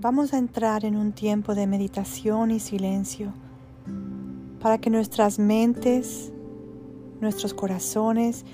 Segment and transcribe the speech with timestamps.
[0.00, 3.32] vamos a entrar en un tiempo de meditación y silencio
[4.60, 6.32] para que nuestras mentes,
[7.20, 8.44] nuestros corazones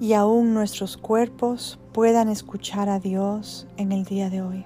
[0.00, 4.64] y aún nuestros cuerpos puedan escuchar a Dios en el día de hoy.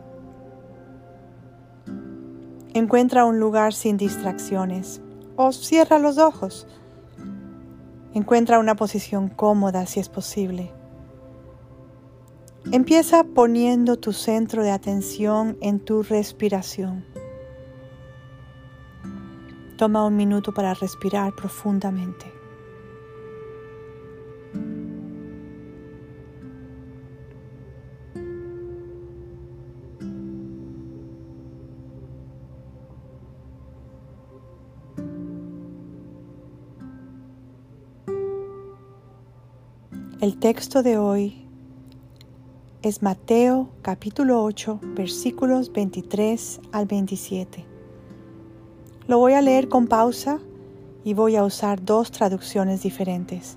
[2.75, 5.01] Encuentra un lugar sin distracciones
[5.37, 6.67] o cierra los ojos.
[8.13, 10.76] Encuentra una posición cómoda si es posible.
[12.73, 17.05] Empieza poniendo tu centro de atención en tu respiración.
[19.79, 22.27] Toma un minuto para respirar profundamente.
[40.21, 41.46] El texto de hoy
[42.83, 47.65] es Mateo capítulo 8 versículos 23 al 27.
[49.09, 50.39] Lo voy a leer con pausa
[51.05, 53.57] y voy a usar dos traducciones diferentes.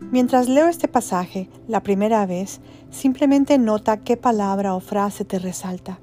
[0.00, 5.98] Mientras leo este pasaje la primera vez, simplemente nota qué palabra o frase te resalta.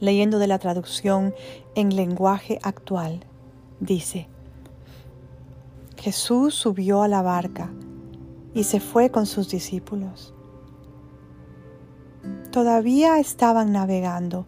[0.00, 1.34] Leyendo de la traducción
[1.74, 3.20] en lenguaje actual,
[3.80, 4.28] dice,
[5.96, 7.70] Jesús subió a la barca
[8.54, 10.32] y se fue con sus discípulos.
[12.50, 14.46] Todavía estaban navegando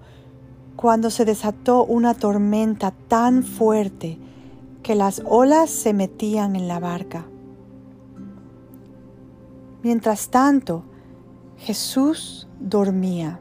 [0.77, 4.19] cuando se desató una tormenta tan fuerte
[4.83, 7.27] que las olas se metían en la barca.
[9.83, 10.85] Mientras tanto,
[11.59, 13.41] Jesús dormía.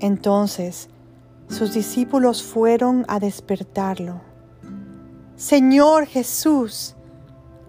[0.00, 0.88] Entonces
[1.48, 4.28] sus discípulos fueron a despertarlo
[5.38, 6.96] Señor Jesús,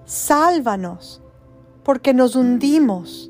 [0.09, 1.21] sálvanos,
[1.83, 3.29] porque nos hundimos.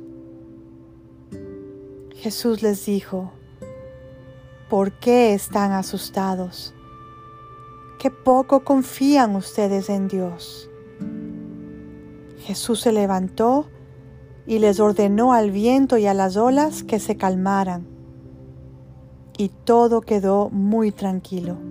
[2.15, 3.33] Jesús les dijo,
[4.69, 6.73] ¿por qué están asustados?
[7.99, 10.69] Qué poco confían ustedes en Dios.
[12.37, 13.67] Jesús se levantó
[14.47, 17.85] y les ordenó al viento y a las olas que se calmaran.
[19.37, 21.68] Y todo quedó muy tranquilo.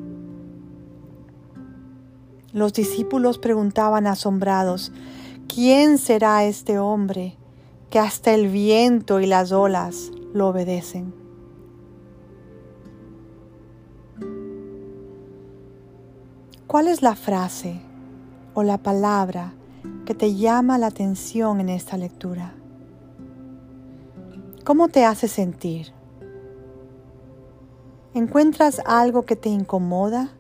[2.52, 4.90] Los discípulos preguntaban asombrados,
[5.52, 7.36] ¿quién será este hombre
[7.90, 11.12] que hasta el viento y las olas lo obedecen?
[16.66, 17.80] ¿Cuál es la frase
[18.54, 19.52] o la palabra
[20.06, 22.54] que te llama la atención en esta lectura?
[24.64, 25.92] ¿Cómo te hace sentir?
[28.14, 30.30] ¿Encuentras algo que te incomoda?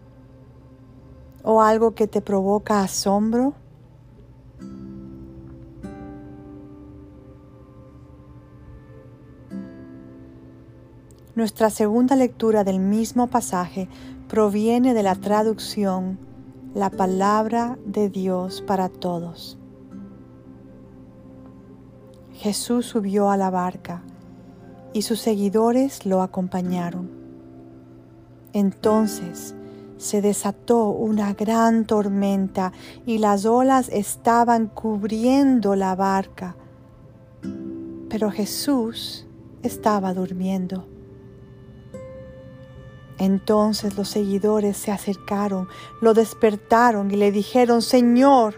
[1.42, 3.54] O algo que te provoca asombro?
[11.34, 13.88] Nuestra segunda lectura del mismo pasaje
[14.28, 16.18] proviene de la traducción
[16.74, 19.56] La palabra de Dios para todos.
[22.34, 24.02] Jesús subió a la barca
[24.92, 27.10] y sus seguidores lo acompañaron.
[28.52, 29.54] Entonces
[29.98, 32.72] se desató una gran tormenta
[33.04, 36.56] y las olas estaban cubriendo la barca.
[38.08, 39.26] Pero Jesús
[39.62, 40.86] estaba durmiendo.
[43.18, 45.68] Entonces los seguidores se acercaron,
[46.00, 48.54] lo despertaron y le dijeron, Señor,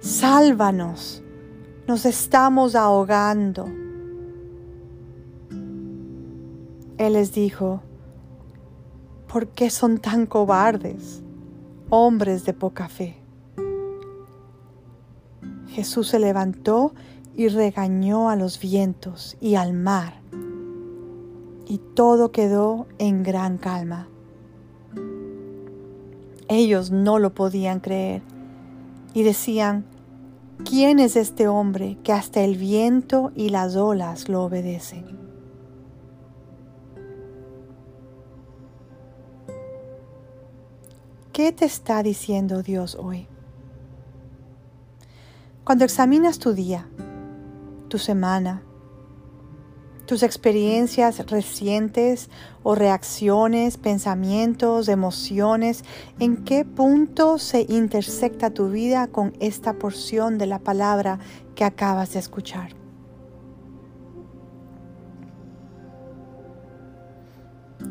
[0.00, 1.22] sálvanos,
[1.88, 3.66] nos estamos ahogando.
[6.98, 7.82] Él les dijo,
[9.32, 11.22] ¿Por qué son tan cobardes,
[11.88, 13.16] hombres de poca fe?
[15.68, 16.94] Jesús se levantó
[17.36, 20.14] y regañó a los vientos y al mar,
[21.68, 24.08] y todo quedó en gran calma.
[26.48, 28.22] Ellos no lo podían creer
[29.14, 29.84] y decían,
[30.64, 35.19] ¿quién es este hombre que hasta el viento y las olas lo obedecen?
[41.42, 43.26] ¿Qué te está diciendo Dios hoy?
[45.64, 46.86] Cuando examinas tu día,
[47.88, 48.62] tu semana,
[50.04, 52.28] tus experiencias recientes
[52.62, 55.82] o reacciones, pensamientos, emociones,
[56.18, 61.20] ¿en qué punto se intersecta tu vida con esta porción de la palabra
[61.54, 62.72] que acabas de escuchar?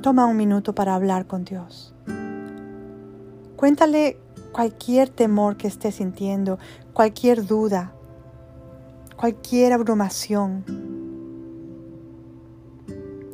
[0.04, 1.96] Toma un minuto para hablar con Dios.
[3.60, 4.18] Cuéntale
[4.54, 6.60] cualquier temor que estés sintiendo,
[6.94, 7.94] cualquier duda,
[9.18, 10.64] cualquier abrumación.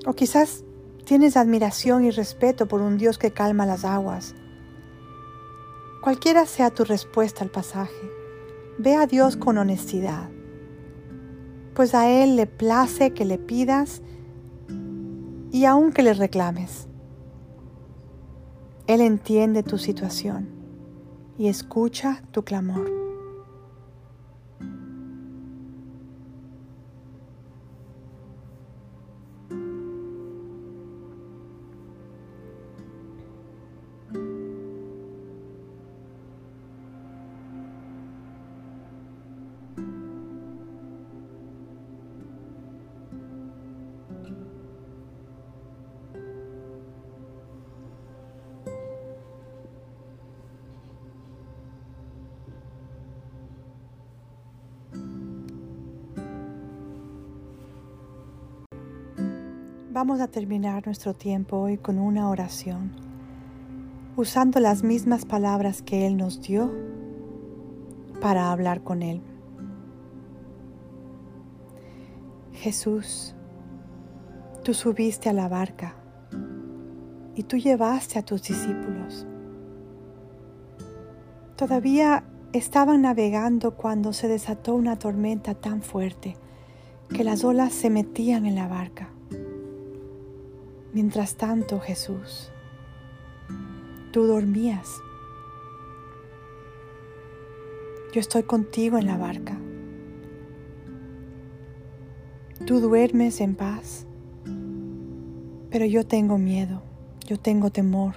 [0.08, 0.64] O quizás
[1.04, 4.34] tienes admiración y respeto por un Dios que calma las aguas.
[6.02, 8.10] Cualquiera sea tu respuesta al pasaje,
[8.80, 10.32] ve a Dios con honestidad,
[11.76, 14.02] pues a Él le place que le pidas
[15.52, 16.88] y aun que le reclames.
[18.88, 20.48] Él entiende tu situación
[21.40, 23.05] y escucha tu clamor.
[59.96, 62.92] Vamos a terminar nuestro tiempo hoy con una oración,
[64.18, 66.70] usando las mismas palabras que Él nos dio
[68.20, 69.22] para hablar con Él.
[72.52, 73.36] Jesús,
[74.66, 75.96] tú subiste a la barca
[77.34, 79.26] y tú llevaste a tus discípulos.
[81.56, 86.36] Todavía estaban navegando cuando se desató una tormenta tan fuerte
[87.16, 89.15] que las olas se metían en la barca.
[90.96, 92.52] Mientras tanto, Jesús,
[94.14, 95.02] tú dormías.
[98.14, 99.60] Yo estoy contigo en la barca.
[102.66, 104.08] Tú duermes en paz,
[105.70, 106.82] pero yo tengo miedo,
[107.28, 108.16] yo tengo temor.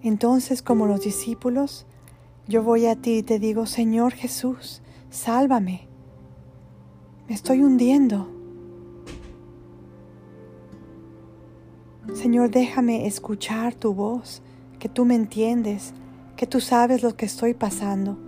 [0.00, 1.84] Entonces, como los discípulos,
[2.48, 4.80] yo voy a ti y te digo, Señor Jesús,
[5.10, 5.86] sálvame.
[7.28, 8.31] Me estoy hundiendo.
[12.14, 14.42] Señor, déjame escuchar tu voz,
[14.78, 15.94] que tú me entiendes,
[16.36, 18.18] que tú sabes lo que estoy pasando.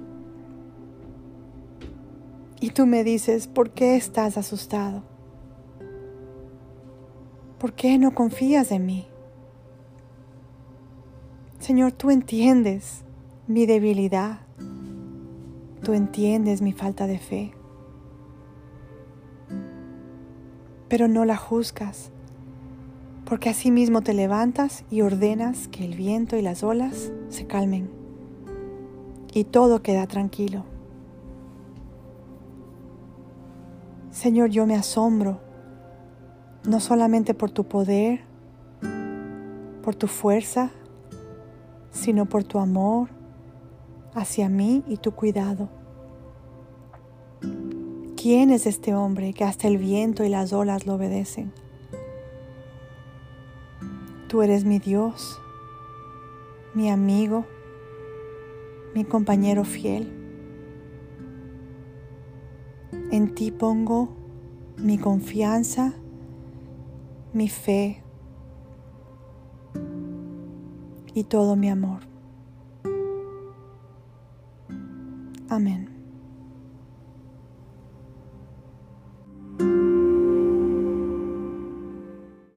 [2.61, 5.03] Y tú me dices, ¿por qué estás asustado?
[7.59, 9.07] ¿Por qué no confías en mí?
[11.59, 13.05] Señor, tú entiendes
[13.47, 14.41] mi debilidad.
[15.83, 17.53] Tú entiendes mi falta de fe.
[20.89, 22.14] Pero no la juzgas
[23.25, 27.89] porque así mismo te levantas y ordenas que el viento y las olas se calmen
[29.35, 30.65] y todo queda tranquilo.
[34.11, 35.41] Señor, yo me asombro,
[36.65, 38.21] no solamente por tu poder,
[39.83, 40.71] por tu fuerza,
[41.91, 43.09] sino por tu amor
[44.15, 45.69] hacia mí y tu cuidado.
[48.17, 51.53] ¿Quién es este hombre que hasta el viento y las olas lo obedecen?
[54.35, 55.41] Tú eres mi Dios,
[56.75, 57.47] mi amigo,
[58.93, 60.13] mi compañero fiel.
[63.13, 64.09] En ti pongo
[64.77, 65.95] mi confianza,
[67.33, 68.03] mi fe
[71.15, 72.01] y todo mi amor.
[75.49, 75.94] Amén.